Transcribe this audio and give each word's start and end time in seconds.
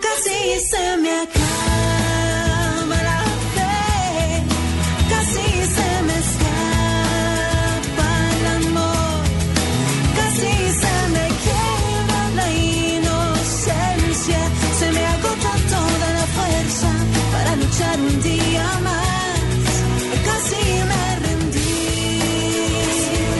Casi 0.00 0.58
se 0.70 0.96
me 1.02 1.10
acaba 1.10 2.96
la 3.02 3.22
fe, 3.54 4.42
casi 5.10 5.46
se 5.76 6.02
me 6.06 6.14
escapa 6.24 8.08
el 8.38 8.46
amor, 8.66 9.22
casi 10.16 10.52
se 10.80 10.96
me 11.12 11.26
quiebra 11.44 12.22
la 12.36 12.48
inocencia, 12.52 14.40
se 14.78 14.86
me 14.92 15.04
agota 15.04 15.52
toda 15.68 16.08
la 16.14 16.26
fuerza 16.36 16.90
para 17.32 17.56
luchar 17.56 18.00
un 18.00 18.22
día 18.22 18.80
más, 18.82 19.68
casi 20.24 20.64
me 20.88 21.04
rendí. 21.26 21.82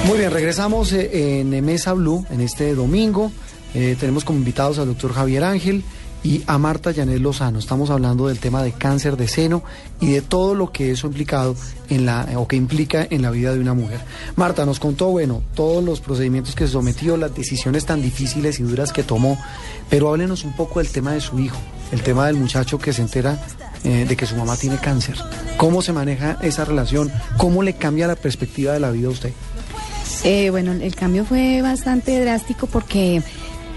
Muy 0.06 0.18
bien, 0.18 0.30
regresamos 0.30 0.92
eh, 0.92 1.40
en 1.40 1.64
Mesa 1.64 1.94
Blue 1.94 2.26
en 2.30 2.42
este 2.42 2.74
domingo. 2.74 3.32
Eh, 3.74 3.96
tenemos 3.98 4.22
como 4.26 4.38
invitados 4.38 4.78
al 4.78 4.88
doctor 4.88 5.14
Javier 5.14 5.44
Ángel 5.44 5.82
y 6.24 6.42
a 6.46 6.58
Marta 6.58 6.90
Llanet 6.90 7.20
Lozano. 7.20 7.58
Estamos 7.58 7.90
hablando 7.90 8.28
del 8.28 8.38
tema 8.38 8.62
de 8.62 8.72
cáncer 8.72 9.16
de 9.16 9.28
seno 9.28 9.62
y 10.00 10.12
de 10.12 10.22
todo 10.22 10.54
lo 10.54 10.70
que 10.70 10.90
eso 10.90 11.06
implicado 11.06 11.56
en 11.88 12.06
la, 12.06 12.28
o 12.36 12.46
que 12.46 12.56
implica 12.56 13.06
en 13.08 13.22
la 13.22 13.30
vida 13.30 13.52
de 13.52 13.60
una 13.60 13.74
mujer. 13.74 14.00
Marta 14.36 14.64
nos 14.64 14.78
contó, 14.78 15.08
bueno, 15.08 15.42
todos 15.54 15.82
los 15.82 16.00
procedimientos 16.00 16.54
que 16.54 16.66
se 16.66 16.72
sometió, 16.72 17.16
las 17.16 17.34
decisiones 17.34 17.86
tan 17.86 18.02
difíciles 18.02 18.60
y 18.60 18.62
duras 18.62 18.92
que 18.92 19.02
tomó, 19.02 19.38
pero 19.90 20.08
háblenos 20.08 20.44
un 20.44 20.54
poco 20.54 20.78
del 20.80 20.88
tema 20.88 21.12
de 21.12 21.20
su 21.20 21.38
hijo, 21.38 21.58
el 21.90 22.02
tema 22.02 22.26
del 22.26 22.36
muchacho 22.36 22.78
que 22.78 22.92
se 22.92 23.02
entera 23.02 23.38
eh, 23.84 24.06
de 24.08 24.16
que 24.16 24.26
su 24.26 24.36
mamá 24.36 24.56
tiene 24.56 24.76
cáncer. 24.78 25.16
¿Cómo 25.56 25.82
se 25.82 25.92
maneja 25.92 26.38
esa 26.42 26.64
relación? 26.64 27.10
¿Cómo 27.36 27.62
le 27.62 27.74
cambia 27.74 28.06
la 28.06 28.16
perspectiva 28.16 28.72
de 28.72 28.80
la 28.80 28.90
vida 28.90 29.08
a 29.08 29.10
usted? 29.10 29.32
Eh, 30.24 30.50
bueno, 30.50 30.72
el 30.72 30.94
cambio 30.94 31.24
fue 31.24 31.62
bastante 31.62 32.20
drástico 32.20 32.66
porque 32.68 33.22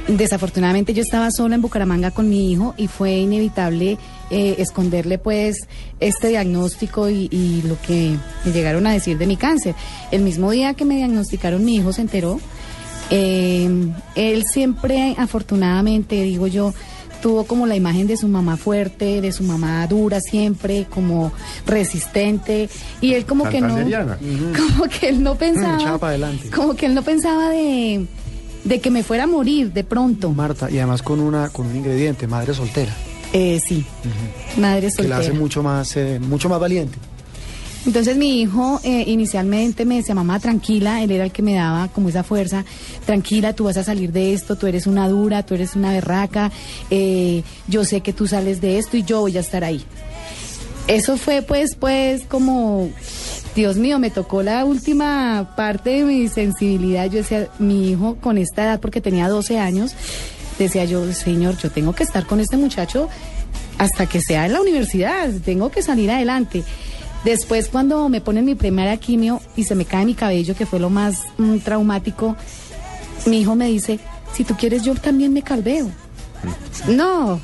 desafortunadamente 0.08 0.94
yo 0.94 1.02
estaba 1.02 1.32
sola 1.32 1.56
en 1.56 1.62
Bucaramanga 1.62 2.12
con 2.12 2.30
mi 2.30 2.52
hijo 2.52 2.74
y 2.78 2.88
fue 2.88 3.14
inevitable 3.18 3.98
eh, 4.30 4.56
esconderle 4.60 5.18
pues 5.18 5.68
este 6.00 6.30
diagnóstico 6.30 7.10
y, 7.10 7.28
y 7.32 7.64
lo 7.68 7.80
que 7.82 8.16
me 8.44 8.52
llegaron 8.52 8.86
a 8.88 8.92
decir 8.94 9.18
de 9.18 9.28
mi 9.28 9.38
cáncer. 9.38 9.76
El 10.12 10.22
mismo 10.22 10.52
día 10.52 10.74
que 10.74 10.86
me 10.86 10.96
diagnosticaron 10.96 11.64
mi 11.64 11.76
hijo 11.78 11.94
se 11.94 12.02
enteró. 12.02 12.40
Eh, 13.12 13.70
él 14.16 14.44
siempre, 14.52 15.16
afortunadamente, 15.18 16.22
digo 16.24 16.48
yo, 16.48 16.74
tuvo 17.22 17.46
como 17.46 17.66
la 17.66 17.76
imagen 17.76 18.08
de 18.08 18.18
su 18.18 18.28
mamá 18.28 18.58
fuerte, 18.58 19.22
de 19.22 19.32
su 19.32 19.44
mamá 19.44 19.86
dura 19.88 20.20
siempre, 20.22 20.86
como 20.90 21.32
resistente, 21.66 22.70
y 23.02 23.14
él 23.14 23.26
como 23.26 23.50
que 23.50 23.62
no, 23.62 23.76
como 24.58 24.90
que 24.90 25.10
él 25.10 25.24
no 25.24 25.34
Echaba 25.34 25.38
pensaba, 25.40 25.98
para 25.98 26.10
adelante. 26.12 26.50
como 26.50 26.76
que 26.76 26.86
él 26.86 26.94
no 26.94 27.02
pensaba 27.04 27.50
de, 27.50 28.06
de 28.66 28.82
que 28.82 28.92
me 28.92 29.02
fuera 29.04 29.24
a 29.24 29.28
morir 29.28 29.72
de 29.72 29.84
pronto. 29.86 30.32
Marta, 30.32 30.70
y 30.70 30.78
además 30.80 31.02
con 31.02 31.22
una 31.22 31.48
con 31.50 31.68
un 31.68 31.76
ingrediente, 31.78 32.28
madre 32.28 32.54
soltera, 32.54 32.94
Eh, 33.32 33.60
sí, 33.66 33.86
madre 34.58 34.82
que 34.82 35.04
la 35.04 35.18
soltera. 35.18 35.18
hace 35.20 35.32
mucho 35.34 35.64
más 35.64 35.96
eh, 35.96 36.20
mucho 36.20 36.50
más 36.50 36.60
valiente. 36.60 36.98
Entonces 37.86 38.18
mi 38.18 38.42
hijo 38.42 38.80
eh, 38.84 39.04
inicialmente 39.06 39.86
me 39.86 39.98
decía, 39.98 40.16
mamá, 40.16 40.40
tranquila, 40.40 41.04
él 41.04 41.12
era 41.12 41.24
el 41.24 41.32
que 41.32 41.44
me 41.44 41.54
daba 41.54 41.88
como 41.90 42.10
esa 42.10 42.24
fuerza, 42.24 42.66
tranquila, 43.06 43.54
tú 43.54 43.66
vas 43.66 43.78
a 43.78 43.84
salir 43.84 44.12
de 44.12 44.34
esto, 44.34 44.56
tú 44.56 44.66
eres 44.66 44.88
una 44.88 45.08
dura, 45.08 45.44
tú 45.46 45.54
eres 45.54 45.76
una 45.76 45.92
berraca, 45.92 46.52
eh, 46.90 47.44
yo 47.68 47.86
sé 47.86 48.02
que 48.02 48.12
tú 48.12 48.26
sales 48.26 48.60
de 48.60 48.80
esto 48.80 48.98
y 48.98 49.04
yo 49.04 49.20
voy 49.22 49.38
a 49.38 49.42
estar 49.42 49.64
ahí. 49.64 49.84
Eso 50.88 51.16
fue 51.18 51.44
pues, 51.44 51.76
pues 51.76 52.24
como, 52.28 52.90
Dios 53.56 53.78
mío, 53.78 54.00
me 54.00 54.10
tocó 54.10 54.44
la 54.44 54.66
última 54.66 55.54
parte 55.56 55.92
de 55.92 56.04
mi 56.04 56.28
sensibilidad. 56.28 57.06
Yo 57.06 57.20
decía, 57.20 57.48
mi 57.58 57.90
hijo 57.92 58.18
con 58.20 58.38
esta 58.38 58.66
edad, 58.66 58.80
porque 58.82 59.00
tenía 59.00 59.30
12 59.30 59.60
años, 59.60 59.96
decía 60.60 60.84
yo, 60.84 61.12
señor, 61.14 61.58
yo 61.58 61.72
tengo 61.72 61.94
que 61.94 62.04
estar 62.04 62.26
con 62.28 62.42
este 62.42 62.58
muchacho 62.58 63.08
hasta 63.78 64.08
que 64.08 64.20
sea 64.22 64.46
en 64.46 64.54
la 64.54 64.62
universidad, 64.62 65.30
tengo 65.44 65.70
que 65.70 65.82
salir 65.82 66.12
adelante. 66.12 66.64
Después 67.24 67.70
cuando 67.70 68.10
me 68.10 68.22
ponen 68.22 68.46
mi 68.46 68.56
primera 68.56 68.98
quimio 68.98 69.42
y 69.56 69.64
se 69.64 69.74
me 69.74 69.86
cae 69.86 70.06
mi 70.06 70.16
cabello, 70.16 70.54
que 70.54 70.66
fue 70.66 70.80
lo 70.80 70.90
más 70.90 71.24
mm, 71.38 71.58
traumático, 71.60 72.36
mi 73.26 73.40
hijo 73.40 73.56
me 73.56 73.68
dice, 73.68 74.00
si 74.34 74.44
tú 74.44 74.56
quieres 74.56 74.84
yo 74.84 74.96
también 74.96 75.32
me 75.32 75.42
calveo. 75.42 75.90
No. 76.88 77.40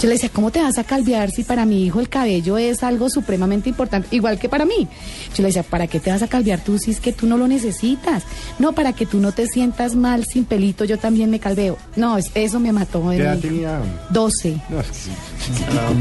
Yo 0.00 0.08
le 0.08 0.14
decía, 0.14 0.30
¿cómo 0.32 0.50
te 0.50 0.62
vas 0.62 0.78
a 0.78 0.84
calvear 0.84 1.30
si 1.30 1.44
para 1.44 1.66
mi 1.66 1.84
hijo 1.84 2.00
el 2.00 2.08
cabello 2.08 2.56
es 2.56 2.82
algo 2.82 3.10
supremamente 3.10 3.68
importante, 3.68 4.08
igual 4.16 4.38
que 4.38 4.48
para 4.48 4.64
mí? 4.64 4.88
Yo 5.34 5.42
le 5.42 5.48
decía, 5.48 5.62
¿para 5.62 5.86
qué 5.88 6.00
te 6.00 6.10
vas 6.10 6.22
a 6.22 6.26
calvear 6.28 6.58
tú 6.64 6.78
si 6.78 6.90
es 6.92 7.00
que 7.00 7.12
tú 7.12 7.26
no 7.26 7.36
lo 7.36 7.46
necesitas? 7.46 8.22
No, 8.58 8.72
para 8.72 8.94
que 8.94 9.04
tú 9.04 9.18
no 9.20 9.32
te 9.32 9.46
sientas 9.46 9.94
mal 9.94 10.24
sin 10.24 10.46
pelito, 10.46 10.84
yo 10.86 10.98
también 10.98 11.28
me 11.30 11.38
calveo. 11.38 11.76
No, 11.96 12.16
es- 12.16 12.30
eso 12.34 12.58
me 12.60 12.72
mató 12.72 13.10
de 13.10 13.16
¿Qué 13.18 13.22
edad 13.24 13.38
tenía? 13.38 13.80
12. 14.08 14.56
No, 14.70 14.78
que- 14.80 14.86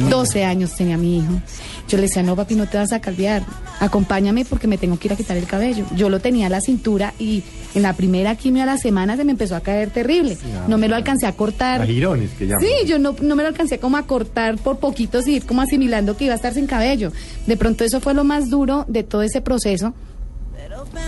12 0.10 0.46
años 0.46 0.76
tenía 0.76 0.98
mi 0.98 1.18
hijo. 1.18 1.42
Yo 1.88 1.98
le 1.98 2.04
decía, 2.04 2.22
no, 2.22 2.36
papi, 2.36 2.56
no 2.56 2.68
te 2.68 2.78
vas 2.78 2.92
a 2.92 3.00
calvear. 3.02 3.44
Acompáñame 3.80 4.46
porque 4.46 4.68
me 4.68 4.78
tengo 4.78 5.00
que 5.00 5.08
ir 5.08 5.14
a 5.14 5.16
quitar 5.16 5.38
el 5.38 5.48
cabello. 5.48 5.86
Yo 5.96 6.10
lo 6.10 6.20
tenía 6.20 6.48
a 6.48 6.50
la 6.50 6.62
cintura 6.62 7.14
y 7.18 7.44
en 7.74 7.82
la 7.82 7.94
primera 7.94 8.36
quimio 8.36 8.64
a 8.64 8.66
la 8.66 8.78
semana 8.78 9.18
se 9.18 9.24
me 9.24 9.32
empezó 9.32 9.56
a 9.56 9.62
caer 9.62 9.90
terrible. 9.90 10.38
No 10.68 10.78
me 10.78 10.88
lo 10.88 10.96
alcancé 10.96 11.26
a 11.26 11.32
cortar. 11.34 11.82
A 11.82 11.86
jirones 11.86 12.32
que 12.38 12.46
llaman. 12.46 12.62
Sí, 12.64 12.88
yo 12.88 13.00
no, 13.00 13.16
no 13.22 13.36
me 13.36 13.44
lo 13.44 13.50
alcancé 13.50 13.80
como 13.80 13.98
a 13.98 14.04
cortar 14.04 14.58
por 14.58 14.78
poquitos 14.78 15.28
y 15.28 15.38
ir 15.38 15.46
como 15.46 15.62
asimilando 15.62 16.16
que 16.16 16.26
iba 16.26 16.34
a 16.34 16.36
estar 16.36 16.54
sin 16.54 16.68
cabello. 16.68 17.12
De 17.48 17.58
pronto 17.58 17.84
eso 17.84 18.00
fue 18.00 18.14
lo 18.14 18.24
más 18.24 18.50
duro 18.50 18.86
de 18.88 19.04
todo 19.04 19.24
ese 19.24 19.42
proceso. 19.42 19.94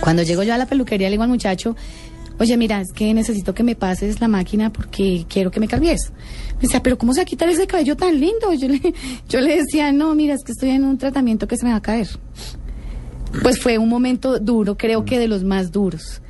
Cuando 0.00 0.22
llego 0.22 0.42
yo 0.42 0.54
a 0.54 0.58
la 0.58 0.66
peluquería 0.66 1.08
le 1.08 1.12
digo 1.12 1.22
al 1.22 1.28
muchacho, 1.28 1.76
oye, 2.42 2.56
mira, 2.56 2.80
es 2.80 2.92
que 2.92 3.12
necesito 3.14 3.54
que 3.54 3.62
me 3.62 3.74
pases 3.74 4.20
la 4.20 4.28
máquina 4.28 4.70
porque 4.72 5.24
quiero 5.28 5.50
que 5.50 5.60
me 5.60 5.68
calvies. 5.68 6.12
Me 6.56 6.62
decía, 6.62 6.82
pero 6.82 6.98
¿cómo 6.98 7.12
se 7.14 7.20
va 7.20 7.22
a 7.22 7.26
quitar 7.26 7.48
ese 7.48 7.66
cabello 7.66 7.96
tan 7.96 8.18
lindo? 8.20 8.52
Yo 8.52 8.68
le, 8.68 8.80
yo 9.28 9.40
le 9.40 9.56
decía, 9.56 9.92
no, 9.92 10.14
mira, 10.14 10.34
es 10.34 10.42
que 10.44 10.52
estoy 10.52 10.70
en 10.70 10.84
un 10.84 10.98
tratamiento 10.98 11.46
que 11.48 11.56
se 11.56 11.64
me 11.64 11.70
va 11.70 11.78
a 11.78 11.82
caer. 11.82 12.08
Pues 13.42 13.58
fue 13.60 13.78
un 13.78 13.88
momento 13.88 14.38
duro, 14.38 14.76
creo 14.76 15.04
que 15.04 15.18
de 15.18 15.26
los 15.28 15.42
más 15.44 15.72
duros. 15.72 16.20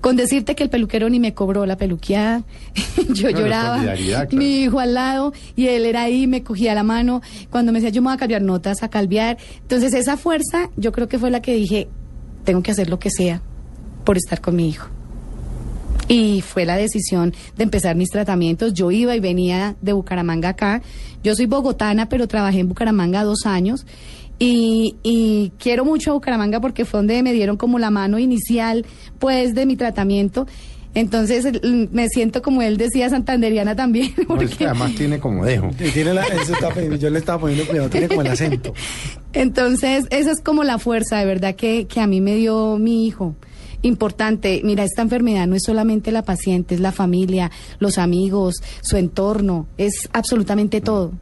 Con 0.00 0.16
decirte 0.16 0.54
que 0.54 0.62
el 0.62 0.70
peluquero 0.70 1.08
ni 1.10 1.20
me 1.20 1.34
cobró 1.34 1.66
la 1.66 1.76
peluqueada, 1.76 2.42
yo 3.10 3.30
No, 3.30 3.38
lloraba, 3.38 3.94
claro. 3.94 4.28
mi 4.32 4.62
hijo 4.62 4.80
al 4.80 4.94
lado 4.94 5.32
y 5.56 5.66
él 5.66 5.84
era 5.84 6.02
ahí, 6.04 6.26
me 6.26 6.42
cogía 6.42 6.74
la 6.74 6.82
mano, 6.82 7.20
cuando 7.50 7.70
me 7.70 7.80
decía 7.80 7.90
yo 7.90 8.00
me 8.00 8.06
voy 8.08 8.14
a 8.14 8.18
calviar 8.18 8.40
notas, 8.40 8.82
a 8.82 8.88
calviar. 8.88 9.36
Entonces 9.60 9.92
esa 9.92 10.16
fuerza 10.16 10.70
yo 10.76 10.90
creo 10.92 11.06
que 11.06 11.18
fue 11.18 11.30
la 11.30 11.42
que 11.42 11.54
dije, 11.54 11.88
tengo 12.44 12.62
que 12.62 12.70
hacer 12.70 12.88
lo 12.88 12.98
que 12.98 13.10
sea 13.10 13.42
por 14.04 14.16
estar 14.16 14.40
con 14.40 14.56
mi 14.56 14.70
hijo. 14.70 14.88
Y 16.12 16.40
fue 16.40 16.64
la 16.64 16.76
decisión 16.76 17.32
de 17.56 17.62
empezar 17.62 17.94
mis 17.94 18.10
tratamientos. 18.10 18.74
Yo 18.74 18.90
iba 18.90 19.14
y 19.14 19.20
venía 19.20 19.76
de 19.80 19.92
Bucaramanga 19.92 20.48
acá. 20.48 20.82
Yo 21.22 21.36
soy 21.36 21.46
bogotana, 21.46 22.08
pero 22.08 22.26
trabajé 22.26 22.58
en 22.58 22.68
Bucaramanga 22.68 23.22
dos 23.22 23.46
años. 23.46 23.86
Y, 24.40 24.96
y 25.04 25.52
quiero 25.58 25.84
mucho 25.84 26.10
a 26.10 26.14
Bucaramanga 26.14 26.60
porque 26.60 26.84
fue 26.84 26.98
donde 26.98 27.22
me 27.22 27.32
dieron 27.32 27.56
como 27.56 27.78
la 27.78 27.90
mano 27.90 28.18
inicial, 28.18 28.84
pues, 29.20 29.54
de 29.54 29.66
mi 29.66 29.76
tratamiento. 29.76 30.48
Entonces 30.94 31.46
me 31.92 32.08
siento 32.08 32.42
como 32.42 32.62
él 32.62 32.76
decía 32.76 33.08
santanderiana 33.08 33.76
también. 33.76 34.12
No, 34.28 34.34
es 34.40 34.50
que 34.50 34.56
Porque, 34.56 34.64
además 34.66 34.94
tiene 34.96 35.20
como 35.20 35.44
dejo. 35.44 35.70
Y 35.78 35.90
tiene 35.92 36.12
la- 36.12 36.24
eso 36.26 36.54
está 36.54 36.70
poniendo- 36.70 36.96
yo 36.96 37.08
le 37.10 37.20
estaba 37.20 37.38
poniendo 37.38 37.64
cuidado, 37.68 37.88
tiene 37.88 38.08
como 38.08 38.22
el 38.22 38.26
acento. 38.26 38.74
entonces 39.32 40.06
esa 40.10 40.32
es 40.32 40.40
como 40.40 40.64
la 40.64 40.78
fuerza, 40.80 41.18
de 41.18 41.26
verdad, 41.26 41.54
que, 41.54 41.86
que 41.86 42.00
a 42.00 42.08
mí 42.08 42.20
me 42.20 42.34
dio 42.34 42.78
mi 42.78 43.06
hijo. 43.06 43.36
Importante, 43.82 44.60
mira, 44.62 44.84
esta 44.84 45.02
enfermedad 45.02 45.46
no 45.46 45.56
es 45.56 45.62
solamente 45.64 46.12
la 46.12 46.22
paciente, 46.22 46.74
es 46.74 46.80
la 46.80 46.92
familia, 46.92 47.50
los 47.78 47.96
amigos, 47.98 48.56
su 48.82 48.96
entorno, 48.96 49.66
es 49.78 50.08
absolutamente 50.12 50.80
todo. 50.80 51.12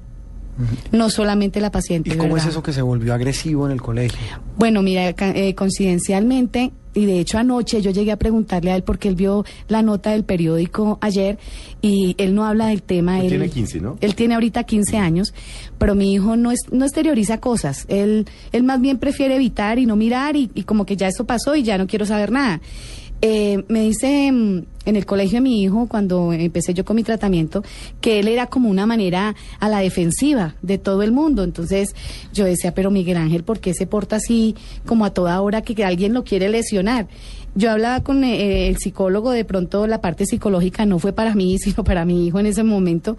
No 0.93 1.11
solamente 1.11 1.61
la 1.61 1.71
paciente. 1.71 2.11
¿Y 2.11 2.17
cómo 2.17 2.37
es 2.37 2.47
eso 2.47 2.63
que 2.63 2.73
se 2.73 2.83
volvió 2.83 3.15
agresivo 3.15 3.67
en 3.67 3.73
el 3.73 3.81
colegio? 3.83 4.19
Bueno, 4.57 4.83
mira, 4.83 5.13
ca- 5.13 5.31
eh, 5.31 5.55
coincidencialmente, 5.55 6.73
y 6.95 7.07
de 7.07 7.21
hecho 7.21 7.39
anoche 7.39 7.81
yo 7.81 7.91
llegué 7.93 8.11
a 8.13 8.17
preguntarle 8.17 8.73
a 8.73 8.77
él 8.77 8.83
porque 8.83 9.09
él 9.09 9.15
vio 9.15 9.45
la 9.69 9.83
nota 9.83 10.11
del 10.11 10.25
periódico 10.25 10.99
ayer 11.01 11.39
y 11.81 12.15
él 12.19 12.35
no 12.35 12.45
habla 12.45 12.67
del 12.69 12.83
tema. 12.83 13.19
Él 13.19 13.25
él 13.25 13.29
tiene 13.31 13.49
15, 13.51 13.81
¿no? 13.81 13.97
Él 14.01 14.15
tiene 14.17 14.35
ahorita 14.35 14.65
15 14.65 14.97
años, 14.99 15.33
pero 15.79 15.95
mi 15.95 16.13
hijo 16.13 16.37
no, 16.37 16.51
es, 16.51 16.61
no 16.73 16.85
exterioriza 16.85 17.39
cosas. 17.39 17.85
Él, 17.89 18.27
él 18.53 18.63
más 18.65 18.81
bien 18.81 18.99
prefiere 18.99 19.37
evitar 19.37 19.79
y 19.79 19.87
no 19.87 19.95
mirar 19.97 20.35
y, 20.35 20.51
y 20.55 20.65
como 20.65 20.85
que 20.87 20.97
ya 20.97 21.07
eso 21.07 21.25
pasó 21.25 21.55
y 21.55 21.63
ya 21.63 21.79
no 21.79 21.87
quiero 21.87 22.05
saber 22.05 22.33
nada. 22.33 22.61
Eh, 23.21 23.65
me 23.69 23.81
dice 23.81 24.31
mm, 24.31 24.63
en 24.85 24.97
el 24.97 25.05
colegio 25.05 25.37
de 25.37 25.41
mi 25.41 25.63
hijo, 25.63 25.87
cuando 25.89 26.33
empecé 26.33 26.73
yo 26.73 26.85
con 26.85 26.97
mi 26.97 27.03
tratamiento, 27.03 27.63
que 28.01 28.21
él 28.21 28.29
era 28.29 28.47
como 28.47 28.71
una 28.71 28.87
manera 28.87 29.35
a 29.59 29.69
la 29.69 29.81
defensiva 29.81 30.55
de 30.63 30.79
todo 30.79 31.03
el 31.03 31.13
mundo. 31.13 31.43
Entonces 31.43 31.95
yo 32.33 32.45
decía, 32.45 32.75
pero 32.75 32.91
Miguel 32.91 33.17
Ángel, 33.17 33.45
¿por 33.45 33.59
qué 33.59 33.75
se 33.75 33.87
porta 33.87 34.17
así 34.17 34.55
como 34.87 35.05
a 35.05 35.11
toda 35.11 35.41
hora 35.41 35.63
que, 35.63 35.85
alguien 35.85 36.15
lo 36.15 36.25
quiere 36.25 36.49
lesionar? 36.49 37.09
Yo 37.55 37.71
hablaba 37.71 38.05
con 38.05 38.23
eh, 38.25 38.69
el 38.69 38.79
psicólogo, 38.79 39.33
de 39.33 39.45
pronto 39.45 39.87
la 39.87 40.01
parte 40.01 40.25
psicológica 40.25 40.87
no 40.87 40.99
fue 40.99 41.13
para 41.13 41.35
mí, 41.35 41.59
sino 41.63 41.83
para 41.85 42.05
mi 42.05 42.27
hijo 42.27 42.39
en 42.39 42.47
ese 42.47 42.63
momento. 42.63 43.17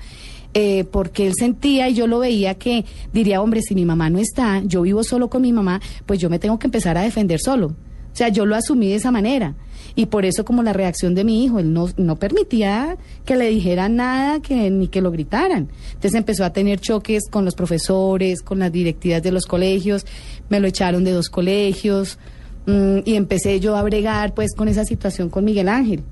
eh, 0.56 0.86
porque 0.92 1.28
él 1.28 1.34
sentía 1.36 1.90
y 1.90 1.94
yo 1.94 2.08
lo 2.08 2.18
veía 2.20 2.56
que 2.56 2.84
diría, 3.14 3.40
hombre, 3.42 3.62
si 3.62 3.76
mi 3.76 3.86
mamá 3.86 4.10
no 4.10 4.18
está, 4.18 4.64
yo 4.66 4.82
vivo 4.82 5.04
solo 5.04 5.30
con 5.30 5.44
mi 5.44 5.54
mamá, 5.54 5.80
pues 6.08 6.20
yo 6.20 6.28
me 6.30 6.40
tengo 6.40 6.58
que 6.58 6.66
empezar 6.66 6.98
a 6.98 7.02
defender 7.02 7.40
solo. 7.40 7.76
O 8.12 8.16
sea, 8.16 8.30
yo 8.30 8.46
lo 8.46 8.56
asumí 8.56 8.90
de 8.90 8.96
esa 8.96 9.12
manera. 9.12 9.56
Y 9.96 10.08
por 10.08 10.26
eso 10.26 10.46
como 10.46 10.64
la 10.64 10.74
reacción 10.74 11.16
de 11.16 11.24
mi 11.24 11.44
hijo, 11.44 11.60
él 11.60 11.74
no, 11.74 11.90
no 11.98 12.16
permitía 12.18 12.98
que 13.26 13.36
le 13.36 13.50
dijeran 13.50 13.96
nada, 13.96 14.42
que, 14.42 14.70
ni 14.70 14.88
que 14.88 15.02
lo 15.02 15.12
gritaran. 15.12 15.70
Entonces 15.88 16.16
empezó 16.16 16.46
a 16.46 16.54
tener 16.54 16.80
choques 16.80 17.30
con 17.30 17.46
los 17.46 17.56
profesores, 17.56 18.42
con 18.42 18.60
las 18.60 18.72
directivas 18.72 19.22
de 19.22 19.32
los 19.32 19.46
colegios, 19.46 20.06
me 20.50 20.60
lo 20.60 20.68
echaron 20.68 21.04
de 21.04 21.12
dos 21.12 21.30
colegios 21.30 22.18
mm, 22.66 23.00
y 23.06 23.16
empecé 23.16 23.60
yo 23.60 23.76
a 23.76 23.84
bregar 23.84 24.34
pues 24.34 24.54
con 24.56 24.68
esa 24.68 24.86
situación 24.86 25.30
con 25.30 25.46
Miguel 25.46 25.70
Ángel. 25.70 26.04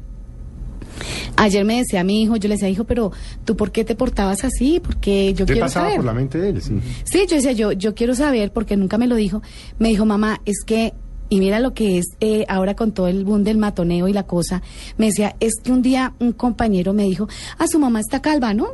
Ayer 1.36 1.64
me 1.66 1.78
decía 1.78 2.04
mi 2.04 2.24
hijo, 2.24 2.36
yo 2.38 2.50
le 2.50 2.56
decía, 2.56 2.70
hijo, 2.70 2.84
pero 2.84 3.12
tú 3.46 3.56
por 3.56 3.72
qué 3.72 3.84
te 3.84 3.96
portabas 3.96 4.44
así? 4.44 4.80
Porque 4.80 5.34
yo 5.34 5.46
¿Qué 5.46 5.54
quiero 5.54 5.68
pasaba 5.68 5.88
saber. 5.88 5.98
por 5.98 6.06
la 6.06 6.14
mente 6.14 6.40
de 6.40 6.50
él? 6.50 6.62
Sí. 6.62 6.80
Sí, 7.04 7.26
yo 7.28 7.36
decía, 7.36 7.52
yo, 7.52 7.72
yo 7.74 7.94
quiero 7.94 8.16
saber, 8.16 8.52
porque 8.52 8.76
nunca 8.76 8.98
me 8.98 9.08
lo 9.08 9.16
dijo. 9.16 9.42
Me 9.78 9.90
dijo, 9.90 10.06
mamá, 10.06 10.42
es 10.46 10.64
que, 10.66 10.94
y 11.30 11.40
mira 11.40 11.60
lo 11.60 11.74
que 11.74 11.98
es 11.98 12.06
eh, 12.20 12.46
ahora 12.48 12.76
con 12.76 12.92
todo 12.92 13.08
el 13.08 13.26
boom 13.26 13.44
del 13.44 13.58
matoneo 13.58 14.08
y 14.08 14.14
la 14.14 14.24
cosa. 14.24 14.62
Me 14.98 15.08
decía, 15.08 15.36
es 15.40 15.56
que 15.62 15.72
un 15.72 15.82
día 15.82 16.14
un 16.20 16.32
compañero 16.34 16.94
me 16.94 17.04
dijo, 17.04 17.28
ah, 17.58 17.68
su 17.68 17.80
mamá 17.80 18.00
está 18.00 18.22
calva, 18.22 18.54
¿no? 18.54 18.68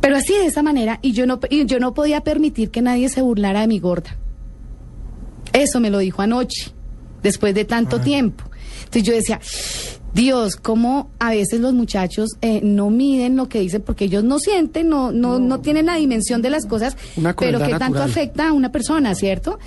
Pero 0.00 0.16
así 0.16 0.32
de 0.32 0.46
esa 0.46 0.62
manera, 0.62 0.98
y 1.02 1.12
yo 1.12 1.26
no, 1.26 1.40
y 1.50 1.66
yo 1.66 1.80
no 1.80 1.94
podía 1.94 2.22
permitir 2.22 2.70
que 2.70 2.82
nadie 2.82 3.08
se 3.08 3.22
burlara 3.22 3.62
de 3.62 3.68
mi 3.68 3.80
gorda. 3.80 4.16
Eso 5.52 5.80
me 5.80 5.90
lo 5.90 5.98
dijo 5.98 6.22
anoche, 6.22 6.72
después 7.22 7.54
de 7.54 7.64
tanto 7.64 8.00
tiempo. 8.00 8.44
Entonces 8.78 9.02
yo 9.02 9.12
decía, 9.12 9.40
Dios, 10.18 10.56
cómo 10.56 11.10
a 11.20 11.30
veces 11.30 11.60
los 11.60 11.74
muchachos 11.74 12.30
eh, 12.42 12.58
no 12.64 12.90
miden 12.90 13.36
lo 13.36 13.48
que 13.48 13.60
dicen 13.60 13.82
porque 13.82 14.06
ellos 14.06 14.24
no 14.24 14.40
sienten, 14.40 14.88
no, 14.88 15.12
no, 15.12 15.38
no 15.38 15.60
tienen 15.60 15.86
la 15.86 15.94
dimensión 15.94 16.42
de 16.42 16.50
las 16.50 16.66
cosas, 16.66 16.96
Una 17.16 17.36
pero 17.36 17.58
que 17.60 17.66
tanto 17.68 17.84
natural. 17.84 18.10
afecta 18.10 18.48
a 18.48 18.52
una 18.52 18.72
persona, 18.72 19.14
¿cierto? 19.14 19.60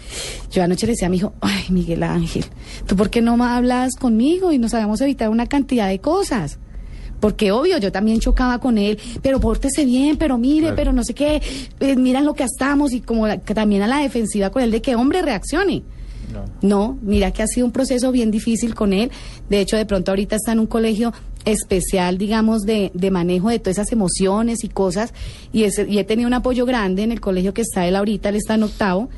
Yo 0.51 0.62
anoche 0.62 0.86
le 0.88 0.92
decía 0.92 1.07
a 1.07 1.09
mi 1.09 1.18
hijo, 1.18 1.31
ay, 1.39 1.63
Miguel 1.69 2.03
Ángel, 2.03 2.44
¿tú 2.86 2.98
por 2.98 3.09
qué 3.09 3.21
no 3.21 3.38
me 3.38 3.45
hablas 3.45 3.95
conmigo 3.95 4.51
y 4.51 4.57
nos 4.59 4.74
hagamos 4.74 5.00
evitar 5.00 5.30
una 5.30 5.45
cantidad 5.48 5.88
de 5.88 6.00
cosas? 6.00 6.59
Porque 7.21 7.54
obvio, 7.54 7.77
yo 7.77 7.92
también 7.94 8.19
chocaba 8.19 8.59
con 8.59 8.77
él, 8.77 9.00
pero 9.21 9.39
pórtese 9.39 9.86
bien, 9.86 10.18
pero 10.18 10.38
mire, 10.38 10.62
Claro. 10.63 10.75
pero 10.75 10.92
no 10.92 11.04
sé 11.06 11.13
qué, 11.13 11.42
eh, 11.80 11.95
miran 11.95 12.25
lo 12.25 12.33
que 12.33 12.44
estamos 12.44 12.92
y 12.92 13.00
como 13.00 13.25
la- 13.25 13.38
que 13.38 13.54
también 13.54 13.83
a 13.83 13.88
la 13.88 14.00
defensiva 14.00 14.50
con 14.50 14.63
él 14.63 14.71
de 14.71 14.81
que 14.81 14.95
hombre 14.95 15.21
reaccione. 15.21 15.83
No, 16.62 16.98
mira 17.01 17.31
que 17.31 17.44
ha 17.44 17.48
sido 17.48 17.66
un 17.66 17.72
proceso 17.72 18.12
bien 18.12 18.31
difícil 18.31 18.74
con 18.75 18.94
él. 18.94 19.12
De 19.50 19.60
hecho, 19.60 19.78
de 19.78 19.86
pronto 19.86 20.12
ahorita 20.12 20.36
está 20.36 20.51
en 20.54 20.60
un 20.60 20.68
colegio 20.68 21.13
especial, 21.45 22.18
digamos, 22.18 22.62
de, 22.63 22.92
de 22.94 23.12
manejo 23.12 23.50
de 23.50 23.60
todas 23.60 23.78
esas 23.78 23.92
emociones 23.92 24.63
y 24.63 24.69
cosas. 24.69 25.13
Y, 25.51 25.63
ese- 25.63 25.88
y 25.89 25.98
he 26.00 26.04
tenido 26.04 26.28
un 26.28 26.33
apoyo 26.33 26.66
grande 26.66 27.04
en 27.04 27.12
el 27.12 27.19
colegio 27.19 27.54
que 27.54 27.62
está 27.62 27.88
él 27.88 27.95
ahorita, 27.95 28.30
él 28.30 28.36
está 28.36 28.56
en 28.56 28.63
octavo. 28.63 29.10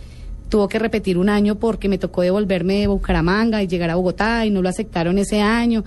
Tuvo 0.50 0.68
que 0.68 0.80
repetir 0.80 1.18
un 1.18 1.30
año 1.30 1.56
porque 1.56 1.90
me 1.90 1.98
tocó 1.98 2.22
devolverme 2.22 2.80
de 2.80 2.88
Bucaramanga 2.88 3.62
y 3.64 3.68
llegar 3.68 3.90
a 3.90 3.96
Bogotá 3.96 4.46
y 4.46 4.52
no 4.52 4.62
lo 4.62 4.70
aceptaron 4.70 5.18
ese 5.18 5.42
año. 5.42 5.84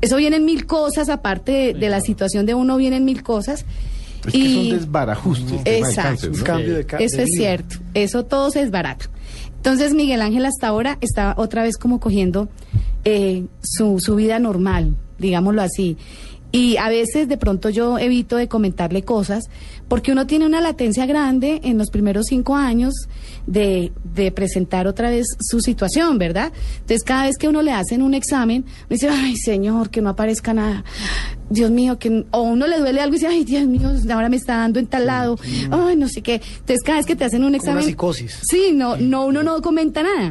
Eso 0.00 0.16
vienen 0.16 0.44
mil 0.44 0.66
cosas, 0.66 1.08
aparte 1.08 1.52
de, 1.52 1.74
de 1.74 1.88
la 1.88 2.00
situación 2.00 2.44
de 2.46 2.54
uno, 2.54 2.76
vienen 2.76 3.04
mil 3.04 3.22
cosas. 3.22 3.64
Es 4.26 4.32
que 4.32 4.54
son 4.54 4.68
desbarajustes. 4.78 5.60
Exacto. 5.64 6.02
cáncer, 6.02 6.30
Un 6.30 6.38
¿no? 6.38 6.44
cambio 6.44 6.74
de 6.76 6.84
ca- 6.86 6.96
Eso 6.98 7.16
de 7.18 7.22
es 7.22 7.28
vida. 7.30 7.38
cierto, 7.38 7.76
eso 7.94 8.24
todo 8.24 8.50
se 8.50 8.60
desbarata. 8.60 9.08
Entonces 9.60 9.92
Miguel 9.92 10.22
Ángel 10.22 10.46
hasta 10.46 10.68
ahora 10.68 10.96
está 11.02 11.34
otra 11.36 11.62
vez 11.62 11.76
como 11.76 12.00
cogiendo 12.00 12.48
eh, 13.04 13.44
su, 13.62 14.00
su 14.00 14.16
vida 14.16 14.38
normal, 14.38 14.96
digámoslo 15.18 15.60
así. 15.60 15.98
Y 16.52 16.76
a 16.78 16.88
veces 16.88 17.28
de 17.28 17.36
pronto 17.36 17.68
yo 17.68 17.98
evito 17.98 18.36
de 18.36 18.48
comentarle 18.48 19.02
cosas 19.02 19.44
porque 19.88 20.12
uno 20.12 20.26
tiene 20.26 20.46
una 20.46 20.60
latencia 20.60 21.06
grande 21.06 21.60
en 21.64 21.78
los 21.78 21.90
primeros 21.90 22.26
cinco 22.28 22.56
años 22.56 22.94
de, 23.46 23.92
de 24.14 24.30
presentar 24.32 24.86
otra 24.86 25.10
vez 25.10 25.26
su 25.40 25.60
situación, 25.60 26.18
¿verdad? 26.18 26.52
Entonces 26.80 27.02
cada 27.04 27.24
vez 27.24 27.36
que 27.38 27.48
uno 27.48 27.62
le 27.62 27.72
hacen 27.72 28.02
un 28.02 28.14
examen, 28.14 28.64
uno 28.64 28.88
dice, 28.88 29.08
ay 29.08 29.36
señor, 29.36 29.90
que 29.90 30.00
no 30.00 30.10
aparezca 30.10 30.54
nada. 30.54 30.84
Dios 31.50 31.70
mío, 31.72 31.98
que 31.98 32.24
o 32.30 32.42
uno 32.42 32.68
le 32.68 32.78
duele 32.78 33.00
algo 33.00 33.16
y 33.16 33.18
dice, 33.18 33.26
ay 33.26 33.44
Dios 33.44 33.66
mío, 33.66 33.90
ahora 34.12 34.28
me 34.28 34.36
está 34.36 34.58
dando 34.58 34.78
en 34.78 34.86
tal 34.86 35.06
lado, 35.06 35.36
ay 35.70 35.96
no 35.96 36.08
sé 36.08 36.22
qué. 36.22 36.34
Entonces 36.34 36.82
cada 36.84 36.98
vez 36.98 37.06
que 37.06 37.16
te 37.16 37.24
hacen 37.24 37.42
un 37.42 37.54
examen... 37.54 37.78
una 37.78 37.86
psicosis. 37.86 38.40
Sí, 38.48 38.70
no, 38.72 38.96
no, 38.96 39.26
uno 39.26 39.42
no 39.42 39.60
comenta 39.60 40.02
nada. 40.02 40.28